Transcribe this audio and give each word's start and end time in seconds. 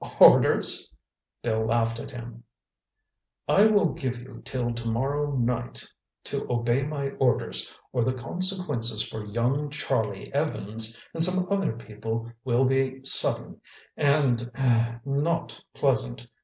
"Orders?" 0.19 0.89
Bill 1.43 1.63
laughed 1.67 1.99
at 1.99 2.09
him. 2.09 2.43
"I 3.47 3.65
will 3.65 3.89
give 3.93 4.19
you 4.19 4.41
till 4.43 4.73
tomorrow 4.73 5.35
night 5.37 5.87
to 6.23 6.51
obey 6.51 6.81
my 6.81 7.09
orders 7.19 7.71
or 7.93 8.03
the 8.03 8.11
consequences 8.11 9.03
for 9.07 9.23
young 9.23 9.69
Charlie 9.69 10.33
Evans 10.33 10.99
and 11.13 11.23
some 11.23 11.45
other 11.51 11.73
people 11.73 12.31
will 12.43 12.65
be 12.65 13.03
sudden 13.03 13.61
and—er—not 13.95 15.63
pleasant. 15.75 16.25